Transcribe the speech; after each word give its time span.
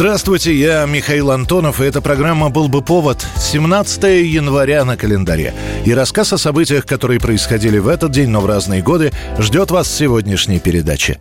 Здравствуйте, 0.00 0.54
я 0.54 0.86
Михаил 0.86 1.30
Антонов, 1.30 1.82
и 1.82 1.84
эта 1.84 2.00
программа 2.00 2.48
«Был 2.48 2.68
бы 2.68 2.80
повод» 2.80 3.22
17 3.36 4.02
января 4.24 4.86
на 4.86 4.96
календаре. 4.96 5.52
И 5.84 5.92
рассказ 5.92 6.32
о 6.32 6.38
событиях, 6.38 6.86
которые 6.86 7.20
происходили 7.20 7.76
в 7.76 7.86
этот 7.86 8.10
день, 8.10 8.30
но 8.30 8.40
в 8.40 8.46
разные 8.46 8.80
годы, 8.80 9.12
ждет 9.38 9.70
вас 9.70 9.88
в 9.88 9.94
сегодняшней 9.94 10.58
передаче. 10.58 11.20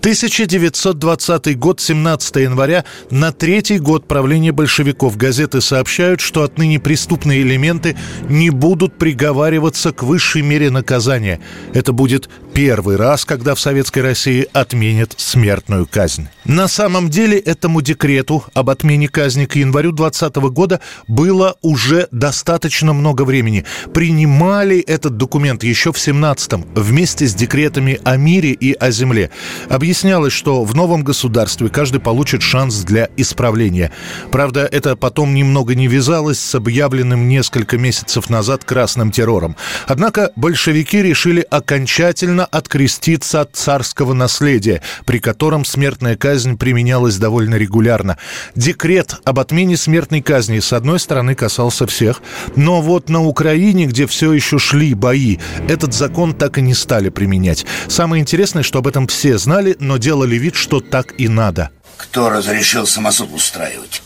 1920 0.00 1.58
год, 1.58 1.80
17 1.80 2.36
января, 2.36 2.84
на 3.08 3.32
третий 3.32 3.78
год 3.78 4.06
правления 4.06 4.52
большевиков 4.52 5.16
газеты 5.16 5.62
сообщают, 5.62 6.20
что 6.20 6.42
отныне 6.42 6.78
преступные 6.78 7.40
элементы 7.40 7.96
не 8.28 8.50
будут 8.50 8.98
приговариваться 8.98 9.92
к 9.92 10.02
высшей 10.02 10.42
мере 10.42 10.68
наказания. 10.68 11.40
Это 11.72 11.94
будет 11.94 12.28
первый 12.52 12.96
раз, 12.96 13.24
когда 13.24 13.54
в 13.54 13.60
Советской 13.60 14.00
России 14.00 14.46
отменят 14.52 15.14
смертную 15.16 15.88
казнь. 15.90 16.28
На 16.50 16.66
самом 16.66 17.10
деле 17.10 17.38
этому 17.38 17.80
декрету 17.80 18.42
об 18.54 18.70
отмене 18.70 19.06
казни 19.06 19.44
к 19.44 19.54
январю 19.54 19.92
2020 19.92 20.50
года 20.52 20.80
было 21.06 21.54
уже 21.62 22.08
достаточно 22.10 22.92
много 22.92 23.22
времени. 23.22 23.64
Принимали 23.94 24.80
этот 24.80 25.16
документ 25.16 25.62
еще 25.62 25.92
в 25.92 25.96
17-м 25.96 26.66
вместе 26.74 27.28
с 27.28 27.34
декретами 27.34 28.00
о 28.02 28.16
мире 28.16 28.50
и 28.50 28.72
о 28.72 28.90
земле. 28.90 29.30
Объяснялось, 29.68 30.32
что 30.32 30.64
в 30.64 30.74
новом 30.74 31.04
государстве 31.04 31.68
каждый 31.68 32.00
получит 32.00 32.42
шанс 32.42 32.82
для 32.82 33.08
исправления. 33.16 33.92
Правда, 34.32 34.68
это 34.72 34.96
потом 34.96 35.34
немного 35.34 35.76
не 35.76 35.86
вязалось 35.86 36.40
с 36.40 36.56
объявленным 36.56 37.28
несколько 37.28 37.78
месяцев 37.78 38.28
назад 38.28 38.64
красным 38.64 39.12
террором. 39.12 39.54
Однако 39.86 40.32
большевики 40.34 41.00
решили 41.00 41.46
окончательно 41.48 42.44
откреститься 42.44 43.42
от 43.42 43.54
царского 43.54 44.14
наследия, 44.14 44.82
при 45.06 45.20
котором 45.20 45.64
смертная 45.64 46.16
казнь 46.16 46.39
применялась 46.56 47.16
довольно 47.16 47.56
регулярно. 47.56 48.18
Декрет 48.54 49.16
об 49.24 49.38
отмене 49.38 49.76
смертной 49.76 50.20
казни, 50.22 50.60
с 50.60 50.72
одной 50.72 50.98
стороны, 51.00 51.34
касался 51.34 51.86
всех, 51.86 52.22
но 52.56 52.80
вот 52.80 53.08
на 53.08 53.24
Украине, 53.24 53.86
где 53.86 54.06
все 54.06 54.32
еще 54.32 54.58
шли 54.58 54.94
бои, 54.94 55.38
этот 55.68 55.94
закон 55.94 56.34
так 56.34 56.58
и 56.58 56.62
не 56.62 56.74
стали 56.74 57.08
применять. 57.08 57.66
Самое 57.88 58.20
интересное, 58.20 58.62
что 58.62 58.78
об 58.78 58.86
этом 58.86 59.06
все 59.06 59.38
знали, 59.38 59.76
но 59.78 59.96
делали 59.96 60.36
вид, 60.36 60.54
что 60.54 60.80
так 60.80 61.18
и 61.18 61.28
надо. 61.28 61.70
Кто 61.96 62.30
разрешил 62.30 62.86
самосуд 62.86 63.32
устраивать? 63.32 64.02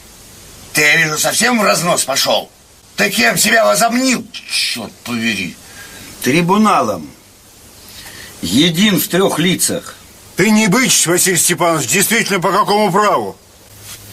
Ты, 0.73 0.81
я 0.81 0.97
вижу, 0.97 1.19
совсем 1.19 1.61
в 1.61 1.63
разнос 1.63 2.05
пошел. 2.05 2.51
Ты 2.97 3.11
кем 3.11 3.37
себя 3.37 3.65
возомнил? 3.65 4.27
Черт 4.33 4.93
повери. 5.05 5.57
Трибуналом. 6.23 7.09
Един 8.43 9.01
в 9.01 9.09
трех 9.09 9.39
лицах. 9.39 9.97
Ты 10.37 10.51
не 10.51 10.69
бычь, 10.69 11.07
Василий 11.07 11.37
Степанович, 11.37 11.89
действительно 11.89 12.41
по 12.41 12.51
какому 12.51 12.91
праву? 12.91 13.37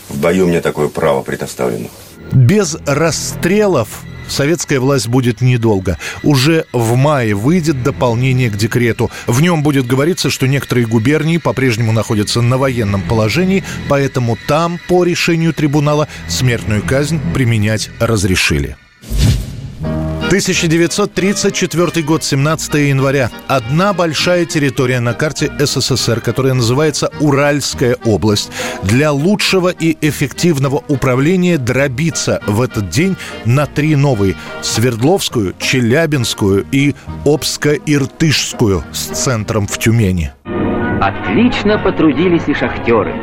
В 0.10 0.20
бою 0.20 0.48
мне 0.48 0.62
такое 0.62 0.88
право 0.88 1.22
предоставлено. 1.22 1.88
Без 2.32 2.78
расстрелов 2.86 4.04
советская 4.28 4.80
власть 4.80 5.08
будет 5.08 5.42
недолго. 5.42 5.98
Уже 6.24 6.66
в 6.74 6.96
мае 6.96 7.34
выйдет 7.34 7.84
дополнение 7.84 8.50
к 8.50 8.56
декрету. 8.56 9.10
В 9.28 9.42
нем 9.42 9.64
будет 9.64 9.88
говориться, 9.88 10.30
что 10.30 10.48
некоторые 10.48 10.86
губернии 10.86 11.38
по-прежнему 11.38 11.92
находятся 11.92 12.42
на 12.42 12.58
военном 12.58 13.02
положении, 13.02 13.64
поэтому 13.90 14.38
там, 14.48 14.80
по 14.88 15.04
решению 15.04 15.54
трибунала, 15.54 16.08
смертную 16.28 16.84
казнь 16.84 17.20
применять 17.34 17.90
разрешили. 18.00 18.78
1934 20.32 22.06
год, 22.06 22.24
17 22.24 22.74
января. 22.76 23.30
Одна 23.50 23.92
большая 23.92 24.46
территория 24.46 25.02
на 25.02 25.14
карте 25.14 25.52
СССР, 25.60 26.22
которая 26.22 26.54
называется 26.54 27.12
Уральская 27.20 27.98
область, 28.06 28.50
для 28.82 29.12
лучшего 29.12 29.68
и 29.68 29.98
эффективного 30.00 30.86
управления 30.88 31.58
дробится 31.58 32.40
в 32.48 32.62
этот 32.62 32.88
день 32.88 33.18
на 33.44 33.66
три 33.66 33.98
новые– 33.98 34.36
Свердловскую, 34.62 35.54
Челябинскую 35.60 36.66
и 36.72 36.96
Обско-Иртышскую 37.26 38.84
с 38.94 39.08
центром 39.08 39.68
в 39.68 39.78
Тюмени. 39.80 40.32
Отлично 41.02 41.78
потрудились 41.78 42.48
и 42.48 42.54
шахтеры. 42.54 43.14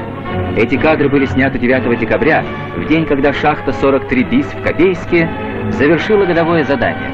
Эти 0.59 0.77
кадры 0.77 1.09
были 1.09 1.25
сняты 1.25 1.59
9 1.59 1.99
декабря, 1.99 2.45
в 2.77 2.87
день, 2.87 3.07
когда 3.07 3.33
шахта 3.33 3.73
43 3.73 4.25
БИС 4.25 4.47
в 4.47 4.63
Копейске 4.63 5.31
завершила 5.71 6.25
годовое 6.25 6.65
задание. 6.65 7.11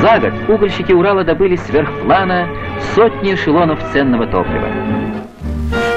За 0.00 0.18
год 0.18 0.32
угольщики 0.48 0.92
Урала 0.92 1.24
добыли 1.24 1.56
сверхплана 1.56 2.48
сотни 2.94 3.34
эшелонов 3.34 3.82
ценного 3.92 4.26
топлива. 4.26 4.68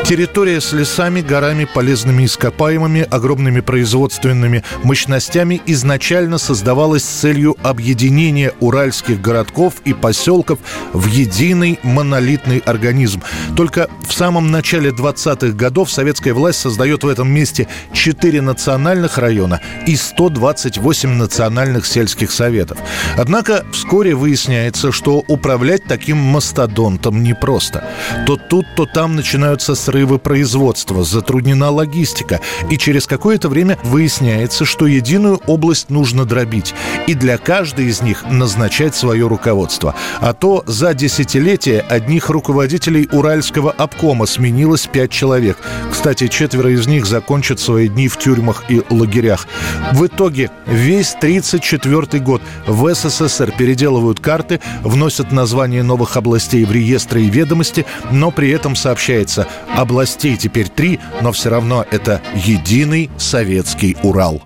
Территория 0.10 0.60
с 0.60 0.74
лесами, 0.74 1.22
горами, 1.22 1.66
полезными 1.66 2.26
ископаемыми, 2.26 3.02
огромными 3.02 3.60
производственными 3.60 4.64
мощностями 4.82 5.62
изначально 5.68 6.40
создавалась 6.40 7.04
с 7.04 7.20
целью 7.20 7.56
объединения 7.62 8.52
уральских 8.60 9.22
городков 9.22 9.76
и 9.86 9.94
поселков 9.94 10.58
в 10.94 11.06
единый 11.06 11.78
монолитный 11.84 12.58
организм. 12.58 13.22
Только 13.56 13.88
в 14.02 14.12
самом 14.12 14.50
начале 14.50 14.90
20-х 14.90 15.56
годов 15.56 15.92
советская 15.92 16.34
власть 16.34 16.60
создает 16.60 17.04
в 17.04 17.08
этом 17.08 17.30
месте 17.32 17.68
4 17.94 18.42
национальных 18.42 19.20
района 19.20 19.62
и 19.86 19.96
128 19.96 21.08
национальных 21.08 21.86
сельских 21.86 22.32
советов. 22.32 22.80
Однако 23.16 23.64
вскоре 23.72 24.16
выясняется, 24.16 24.92
что 24.92 25.24
управлять 25.28 25.84
таким 25.84 26.18
мастодонтом 26.18 27.22
непросто. 27.22 27.88
То 28.26 28.38
тут, 28.38 28.66
то 28.76 28.88
там 28.88 29.16
начинаются 29.16 29.76
срывы 29.76 29.99
срывы 30.00 30.18
производства, 30.18 31.04
затруднена 31.04 31.70
логистика, 31.72 32.40
и 32.70 32.78
через 32.78 33.06
какое-то 33.06 33.50
время 33.50 33.78
выясняется, 33.84 34.64
что 34.64 34.88
единую 34.88 35.42
область 35.46 35.90
нужно 35.90 36.24
дробить, 36.24 36.74
и 37.06 37.16
для 37.16 37.38
каждой 37.38 37.88
из 37.88 38.02
них 38.02 38.24
назначать 38.30 38.96
свое 38.96 39.28
руководство. 39.28 39.96
А 40.22 40.32
то 40.32 40.64
за 40.66 40.94
десятилетия 40.94 41.82
одних 41.82 42.30
руководителей 42.30 43.10
Уральского 43.12 43.72
обкома 43.72 44.26
сменилось 44.26 44.88
пять 44.88 45.12
человек. 45.12 45.58
Кстати, 45.92 46.30
четверо 46.30 46.72
из 46.72 46.88
них 46.88 47.06
закончат 47.06 47.60
свои 47.60 47.90
дни 47.90 48.08
в 48.08 48.18
тюрьмах 48.18 48.64
и 48.70 48.82
лагерях. 48.90 49.48
В 49.92 50.06
итоге 50.06 50.50
весь 50.66 51.14
1934 51.14 52.24
год 52.24 52.42
в 52.68 52.96
СССР 52.96 53.52
переделывают 53.58 54.22
карты, 54.22 54.62
вносят 54.82 55.34
названия 55.34 55.84
новых 55.84 56.16
областей 56.16 56.64
в 56.64 56.72
реестры 56.72 57.24
и 57.24 57.30
ведомости, 57.30 57.86
но 58.12 58.32
при 58.32 58.50
этом 58.52 58.78
сообщается, 58.78 59.48
областей 59.90 60.38
теперь 60.38 60.70
три, 60.70 61.00
но 61.22 61.32
все 61.32 61.50
равно 61.50 61.86
это 61.90 62.22
единый 62.36 63.10
советский 63.18 63.98
Урал. 64.04 64.44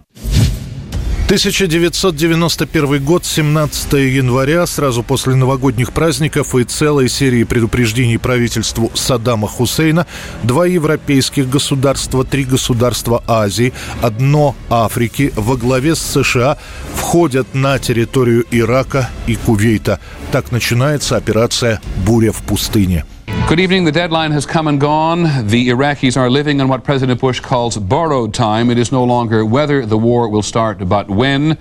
1991 1.26 3.04
год, 3.04 3.26
17 3.26 3.94
января, 3.94 4.66
сразу 4.68 5.04
после 5.04 5.36
новогодних 5.36 5.92
праздников 5.92 6.54
и 6.54 6.64
целой 6.64 7.10
серии 7.10 7.44
предупреждений 7.44 8.20
правительству 8.20 8.92
Саддама 8.94 9.48
Хусейна, 9.48 10.06
два 10.44 10.66
европейских 10.66 11.50
государства, 11.50 12.24
три 12.24 12.44
государства 12.44 13.24
Азии, 13.28 13.74
одно 14.02 14.56
Африки 14.70 15.34
во 15.36 15.56
главе 15.58 15.96
с 15.96 16.02
США 16.02 16.58
входят 16.94 17.54
на 17.54 17.80
территорию 17.80 18.46
Ирака 18.52 19.10
и 19.26 19.36
Кувейта. 19.36 20.00
Так 20.32 20.52
начинается 20.52 21.16
операция 21.16 21.82
«Буря 22.06 22.32
в 22.32 22.44
пустыне». 22.44 23.06
Good 23.46 23.60
evening. 23.60 23.84
The 23.84 23.92
deadline 23.92 24.32
has 24.32 24.46
come 24.46 24.68
and 24.68 24.80
gone. 24.80 25.48
The 25.48 25.68
Iraqis 25.68 26.18
are 26.18 26.30
living 26.30 26.62
in 26.62 26.70
what 26.70 26.84
President 26.84 27.20
Bush 27.20 27.42
calls 27.42 27.78
borrowed 27.78 28.34
time. 28.34 28.72
It 28.72 28.78
is 28.78 28.92
no 28.92 29.04
longer 29.04 29.46
whether 29.46 29.86
the 29.86 29.98
war 29.98 30.30
will 30.30 30.42
start, 30.42 30.88
but 30.88 31.10
when. 31.10 31.58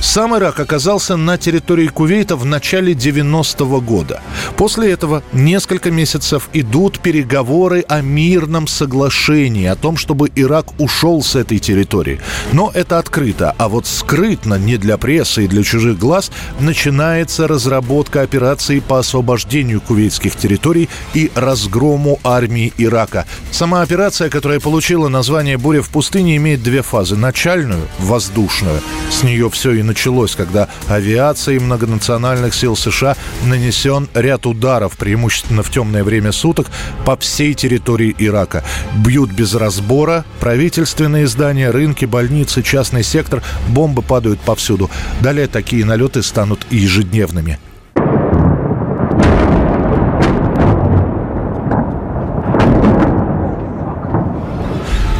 Сам 0.00 0.36
Ирак 0.36 0.60
оказался 0.60 1.16
на 1.16 1.38
территории 1.38 1.88
Кувейта 1.88 2.36
в 2.36 2.44
начале 2.44 2.92
90-го 2.92 3.80
года. 3.80 4.20
После 4.56 4.92
этого 4.92 5.22
несколько 5.32 5.90
месяцев 5.90 6.48
идут 6.52 7.00
переговоры 7.00 7.84
о 7.88 8.02
мирном 8.02 8.66
соглашении, 8.66 9.66
о 9.66 9.74
том, 9.74 9.96
чтобы 9.96 10.30
Ирак 10.34 10.78
ушел 10.78 11.22
с 11.22 11.34
этой 11.34 11.58
территории. 11.58 12.20
Но 12.52 12.70
это 12.74 12.98
открыто, 12.98 13.54
а 13.58 13.68
вот 13.68 13.86
скрытно, 13.86 14.54
не 14.54 14.76
для 14.76 14.98
прессы 14.98 15.44
и 15.44 15.48
для 15.48 15.62
чужих 15.62 15.98
глаз, 15.98 16.30
начинается 16.60 17.48
разработка 17.48 18.22
операции 18.22 18.80
по 18.80 18.98
освобождению 18.98 19.80
кувейтских 19.80 20.36
территорий 20.36 20.88
и 21.14 21.30
разгрому 21.34 22.20
армии 22.22 22.72
Ирака. 22.76 23.26
Сама 23.50 23.82
операция, 23.82 24.28
которая 24.28 24.60
получила 24.60 25.08
название 25.08 25.56
«Буря 25.56 25.82
в 25.82 25.88
пустыне», 25.88 26.36
имеет 26.36 26.62
две 26.62 26.82
фазы. 26.82 27.16
Начальную, 27.16 27.82
воздушную, 27.98 28.80
с 29.10 29.22
нее 29.22 29.48
все 29.50 29.72
и 29.72 29.82
началось, 29.86 30.34
когда 30.34 30.68
авиацией 30.88 31.58
многонациональных 31.58 32.54
сил 32.54 32.76
США 32.76 33.16
нанесен 33.44 34.08
ряд 34.14 34.46
ударов, 34.46 34.96
преимущественно 34.96 35.62
в 35.62 35.70
темное 35.70 36.04
время 36.04 36.32
суток, 36.32 36.66
по 37.04 37.16
всей 37.16 37.54
территории 37.54 38.14
Ирака. 38.18 38.64
Бьют 38.94 39.30
без 39.30 39.54
разбора 39.54 40.24
правительственные 40.40 41.26
здания, 41.26 41.70
рынки, 41.70 42.04
больницы, 42.04 42.62
частный 42.62 43.02
сектор. 43.02 43.42
Бомбы 43.68 44.02
падают 44.02 44.40
повсюду. 44.40 44.90
Далее 45.20 45.46
такие 45.46 45.84
налеты 45.84 46.22
станут 46.22 46.66
ежедневными. 46.70 47.58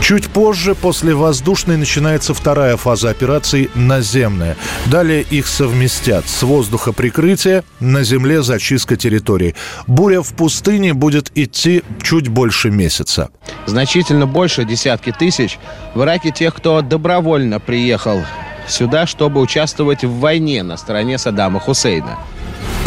Чуть 0.07 0.29
позже, 0.29 0.77
после 0.77 1.17
воздушной, 1.17 1.77
начинается 1.77 2.33
вторая 2.33 2.77
фаза 2.77 3.11
операции 3.11 3.69
«Наземная». 3.75 4.57
Далее 4.87 5.23
их 5.23 5.49
совместят 5.49 6.29
с 6.29 6.45
воздуха 6.45 6.93
прикрытия, 6.93 7.65
на 7.81 8.05
земле 8.05 8.45
зачистка 8.45 8.95
территории. 8.95 9.57
Буря 9.89 10.23
в 10.23 10.33
пустыне 10.35 10.95
будет 10.95 11.37
идти 11.37 11.83
чуть 12.05 12.29
больше 12.29 12.71
месяца. 12.71 13.31
Значительно 13.67 14.29
больше 14.29 14.65
десятки 14.65 15.11
тысяч 15.11 15.59
в 15.97 16.03
Ираке 16.05 16.31
тех, 16.31 16.55
кто 16.55 16.83
добровольно 16.83 17.59
приехал 17.59 18.23
сюда, 18.69 19.09
чтобы 19.09 19.41
участвовать 19.41 20.05
в 20.05 20.21
войне 20.21 20.63
на 20.63 20.77
стороне 20.77 21.19
Саддама 21.19 21.59
Хусейна. 21.59 22.17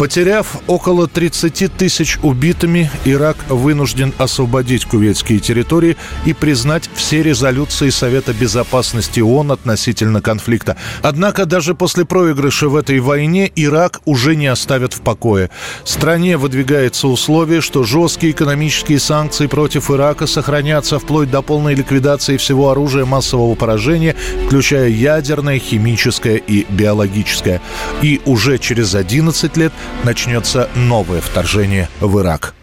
Потеряв 0.00 0.56
около 0.66 1.08
30 1.08 1.76
тысяч 1.76 2.18
убитыми, 2.22 2.90
Ирак 3.04 3.36
вынужден 3.50 4.14
освободить 4.16 4.86
кувейтские 4.86 5.40
территории 5.40 5.98
и 6.24 6.32
признать 6.32 6.88
все 6.94 7.22
резолюции 7.22 7.90
Совета 7.90 8.32
Безопасности 8.32 9.20
ООН 9.20 9.52
относительно 9.52 10.22
конфликта. 10.22 10.78
Однако 11.02 11.44
даже 11.44 11.74
после 11.74 12.06
проигрыша 12.06 12.70
в 12.70 12.76
этой 12.76 12.98
войне 13.00 13.52
Ирак 13.54 14.00
уже 14.06 14.36
не 14.36 14.46
оставят 14.46 14.94
в 14.94 15.02
покое. 15.02 15.50
Стране 15.84 16.38
выдвигается 16.38 17.06
условие, 17.06 17.60
что 17.60 17.84
жесткие 17.84 18.32
экономические 18.32 19.00
санкции 19.00 19.48
против 19.48 19.90
Ирака 19.90 20.26
сохранятся 20.26 20.98
вплоть 20.98 21.30
до 21.30 21.42
полной 21.42 21.74
ликвидации 21.74 22.38
всего 22.38 22.70
оружия 22.70 23.04
массового 23.04 23.54
поражения, 23.54 24.16
включая 24.46 24.88
ядерное, 24.88 25.58
химическое 25.58 26.36
и 26.36 26.64
биологическое. 26.70 27.60
И 28.00 28.22
уже 28.24 28.56
через 28.56 28.94
11 28.94 29.58
лет 29.58 29.74
начнется 30.04 30.68
новое 30.74 31.20
вторжение 31.20 31.88
в 32.00 32.20
Ирак. 32.20 32.54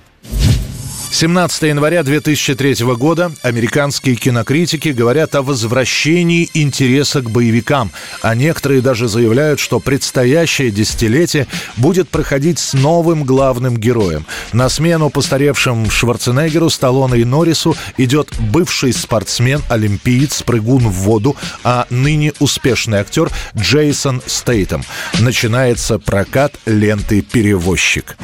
17 1.09 1.63
января 1.63 2.03
2003 2.03 2.85
года 2.95 3.31
американские 3.41 4.15
кинокритики 4.15 4.89
говорят 4.89 5.35
о 5.35 5.41
возвращении 5.41 6.49
интереса 6.53 7.21
к 7.21 7.31
боевикам, 7.31 7.91
а 8.21 8.35
некоторые 8.35 8.81
даже 8.81 9.07
заявляют, 9.07 9.59
что 9.59 9.79
предстоящее 9.79 10.69
десятилетие 10.69 11.47
будет 11.77 12.09
проходить 12.09 12.59
с 12.59 12.73
новым 12.73 13.23
главным 13.23 13.77
героем. 13.77 14.25
На 14.53 14.69
смену 14.69 15.09
постаревшим 15.09 15.89
Шварценеггеру, 15.89 16.69
Сталлоне 16.69 17.21
и 17.21 17.25
Норрису 17.25 17.75
идет 17.97 18.29
бывший 18.51 18.93
спортсмен, 18.93 19.61
олимпиец, 19.69 20.43
прыгун 20.43 20.87
в 20.87 20.91
воду, 20.91 21.35
а 21.63 21.87
ныне 21.89 22.33
успешный 22.39 22.99
актер 22.99 23.31
Джейсон 23.57 24.21
Стейтем. 24.25 24.83
Начинается 25.19 25.99
прокат 25.99 26.53
ленты 26.65 27.21
«Перевозчик». 27.21 28.17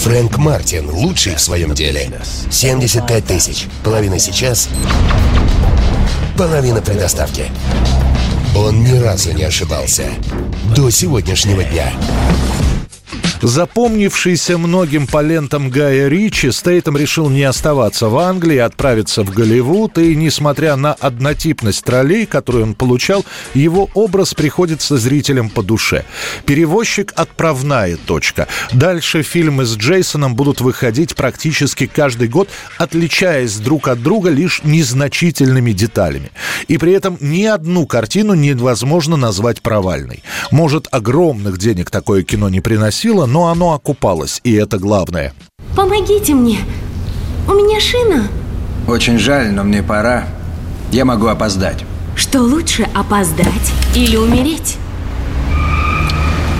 Фрэнк 0.00 0.38
Мартин, 0.38 0.88
лучший 0.88 1.34
в 1.34 1.40
своем 1.40 1.74
деле. 1.74 2.10
75 2.50 3.26
тысяч. 3.26 3.66
Половина 3.84 4.18
сейчас, 4.18 4.70
половина 6.38 6.80
при 6.80 6.94
доставке. 6.94 7.50
Он 8.56 8.82
ни 8.82 8.96
разу 8.96 9.32
не 9.32 9.42
ошибался. 9.42 10.04
До 10.74 10.88
сегодняшнего 10.88 11.62
дня. 11.64 11.92
Запомнившийся 13.42 14.58
многим 14.58 15.06
по 15.06 15.22
лентам 15.22 15.70
Гая 15.70 16.08
Ричи, 16.08 16.50
Стейтом 16.50 16.96
решил 16.96 17.30
не 17.30 17.42
оставаться 17.42 18.08
в 18.10 18.18
Англии, 18.18 18.58
отправиться 18.58 19.22
в 19.22 19.30
Голливуд, 19.30 19.96
и, 19.96 20.14
несмотря 20.14 20.76
на 20.76 20.92
однотипность 20.92 21.88
ролей, 21.88 22.26
которую 22.26 22.64
он 22.64 22.74
получал, 22.74 23.24
его 23.54 23.88
образ 23.94 24.34
приходится 24.34 24.98
зрителям 24.98 25.48
по 25.48 25.62
душе. 25.62 26.04
«Перевозчик»— 26.44 27.14
отправная 27.16 27.96
точка. 27.96 28.46
Дальше 28.72 29.22
фильмы 29.22 29.64
с 29.64 29.74
Джейсоном 29.74 30.34
будут 30.34 30.60
выходить 30.60 31.14
практически 31.14 31.86
каждый 31.86 32.28
год, 32.28 32.50
отличаясь 32.76 33.56
друг 33.56 33.88
от 33.88 34.02
друга 34.02 34.28
лишь 34.28 34.62
незначительными 34.64 35.72
деталями. 35.72 36.30
И 36.68 36.76
при 36.76 36.92
этом 36.92 37.16
ни 37.20 37.44
одну 37.44 37.86
картину 37.86 38.34
невозможно 38.34 39.16
назвать 39.16 39.62
провальной. 39.62 40.22
Может, 40.50 40.88
огромных 40.90 41.56
денег 41.56 41.90
такое 41.90 42.22
кино 42.22 42.50
не 42.50 42.60
приносило, 42.60 43.29
но 43.30 43.46
оно 43.46 43.72
окупалось, 43.72 44.40
и 44.42 44.52
это 44.54 44.78
главное. 44.78 45.32
Помогите 45.76 46.34
мне. 46.34 46.58
У 47.46 47.52
меня 47.52 47.80
шина. 47.80 48.28
Очень 48.88 49.18
жаль, 49.18 49.52
но 49.52 49.62
мне 49.62 49.82
пора. 49.82 50.24
Я 50.90 51.04
могу 51.04 51.28
опоздать. 51.28 51.84
Что 52.16 52.40
лучше, 52.40 52.88
опоздать 52.92 53.72
или 53.94 54.16
умереть? 54.16 54.76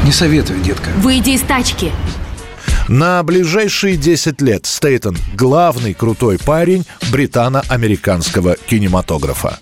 Не 0.04 0.12
советую, 0.12 0.60
детка. 0.60 0.90
Выйди 0.98 1.30
из 1.30 1.42
тачки. 1.42 1.92
На 2.88 3.22
ближайшие 3.22 3.96
10 3.96 4.40
лет 4.40 4.66
Стейтон– 4.66 5.16
главный 5.34 5.94
крутой 5.94 6.38
парень 6.38 6.84
британо-американского 7.12 8.56
кинематографа. 8.66 9.58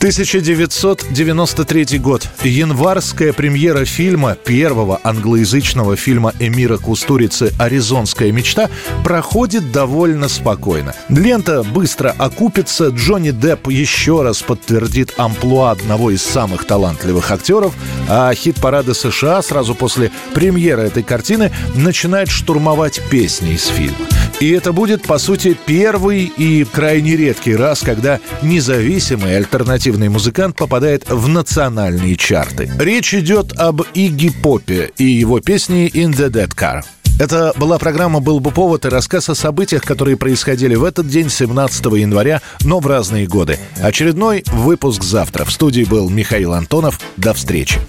1993 0.00 1.98
год. 1.98 2.26
Январская 2.42 3.34
премьера 3.34 3.84
фильма, 3.84 4.34
первого 4.34 4.98
англоязычного 5.04 5.94
фильма 5.94 6.32
Эмира 6.38 6.78
Кустурицы 6.78 7.52
«Аризонская 7.58 8.32
мечта» 8.32 8.70
проходит 9.04 9.72
довольно 9.72 10.28
спокойно. 10.28 10.94
Лента 11.10 11.62
быстро 11.62 12.14
окупится, 12.16 12.88
Джонни 12.88 13.30
Депп 13.30 13.68
еще 13.68 14.22
раз 14.22 14.40
подтвердит 14.40 15.12
амплуа 15.18 15.72
одного 15.72 16.10
из 16.10 16.22
самых 16.22 16.64
талантливых 16.64 17.30
актеров, 17.30 17.74
а 18.08 18.32
хит-парады 18.32 18.94
США 18.94 19.42
сразу 19.42 19.74
после 19.74 20.10
премьеры 20.32 20.84
этой 20.84 21.02
картины 21.02 21.52
начинает 21.74 22.30
штурмовать 22.30 23.02
песни 23.10 23.52
из 23.52 23.66
фильма. 23.66 24.06
И 24.40 24.48
это 24.52 24.72
будет, 24.72 25.02
по 25.02 25.18
сути, 25.18 25.54
первый 25.66 26.24
и 26.24 26.64
крайне 26.64 27.18
редкий 27.18 27.54
раз, 27.54 27.80
когда 27.80 28.18
независимый 28.40 29.36
альтернативный 29.36 29.89
альтернативный 29.90 30.08
музыкант 30.08 30.56
попадает 30.56 31.08
в 31.08 31.28
национальные 31.28 32.16
чарты. 32.16 32.70
Речь 32.78 33.12
идет 33.14 33.58
об 33.58 33.82
Игги 33.94 34.30
Попе 34.30 34.92
и 34.96 35.04
его 35.04 35.40
песне 35.40 35.88
«In 35.88 36.12
the 36.12 36.30
Dead 36.30 36.54
Car». 36.54 36.82
Это 37.18 37.52
была 37.56 37.78
программа 37.78 38.20
«Был 38.20 38.40
бы 38.40 38.50
повод» 38.50 38.86
и 38.86 38.88
рассказ 38.88 39.28
о 39.28 39.34
событиях, 39.34 39.82
которые 39.82 40.16
происходили 40.16 40.74
в 40.74 40.84
этот 40.84 41.08
день, 41.08 41.28
17 41.28 41.84
января, 41.98 42.40
но 42.62 42.78
в 42.78 42.86
разные 42.86 43.26
годы. 43.26 43.58
Очередной 43.82 44.44
выпуск 44.52 45.02
завтра. 45.02 45.44
В 45.44 45.50
студии 45.50 45.84
был 45.84 46.08
Михаил 46.08 46.54
Антонов. 46.54 47.00
До 47.16 47.34
встречи. 47.34 47.80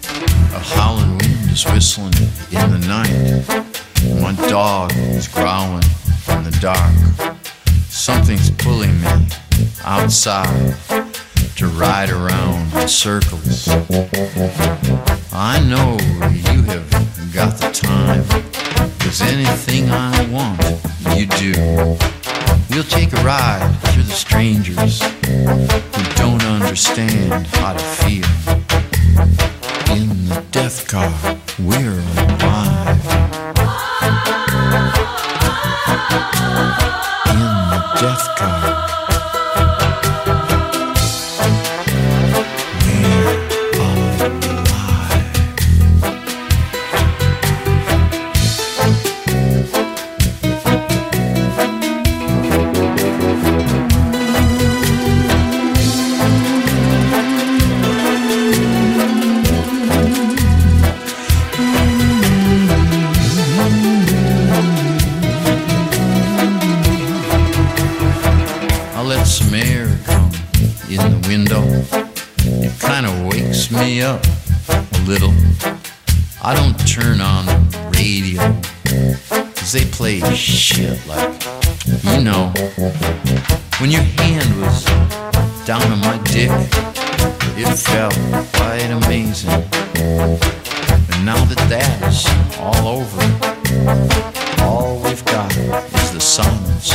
Something's 7.91 8.49
pulling 8.51 8.99
me 9.01 9.27
outside. 9.83 11.00
To 11.61 11.67
ride 11.67 12.09
around 12.09 12.73
in 12.73 12.87
circles. 12.87 13.67
I 15.31 15.59
know 15.69 15.95
you 16.49 16.63
have 16.63 16.89
got 17.31 17.55
the 17.59 17.69
time, 17.71 18.23
cause 18.97 19.21
anything 19.21 19.91
I 19.91 20.27
want, 20.31 20.59
you 21.15 21.27
do. 21.27 21.53
We'll 22.71 22.83
take 22.83 23.13
a 23.13 23.23
ride 23.23 23.77
through 23.89 24.03
the 24.03 24.11
strangers 24.11 25.03
who 25.03 26.03
don't 26.15 26.43
understand 26.45 27.45
how 27.45 27.73
to 27.73 27.83
feel. 28.01 28.25
In 29.95 30.29
the 30.29 30.43
death 30.49 30.87
car, 30.87 31.13
we're 31.59 31.99
alive. 32.39 33.30
Little, 75.11 75.33
I 76.41 76.55
don't 76.55 76.77
turn 76.87 77.19
on 77.19 77.45
the 77.45 77.91
radio. 77.97 78.39
Cause 79.55 79.73
they 79.73 79.83
play 79.83 80.21
shit 80.35 81.05
like, 81.05 81.43
you 81.85 82.23
know, 82.23 82.47
when 83.79 83.91
your 83.91 84.03
hand 84.19 84.49
was 84.61 84.85
down 85.65 85.83
on 85.91 85.99
my 85.99 86.17
dick, 86.31 86.49
it 87.59 87.75
felt 87.75 88.15
quite 88.53 88.89
amazing. 88.89 89.51
And 91.11 91.25
now 91.25 91.43
that 91.43 91.61
that's 91.67 92.25
all 92.57 92.87
over, 92.87 93.21
all 94.63 94.97
we've 95.03 95.25
got 95.25 95.53
is 95.57 96.11
the 96.13 96.21
silence. 96.21 96.93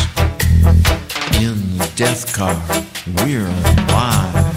In 1.37 1.77
the 1.77 1.93
death 1.97 2.33
car, 2.35 2.57
we're 3.23 3.47
alive. 3.47 4.57